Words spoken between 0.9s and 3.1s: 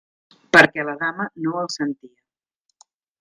dama no el sentia.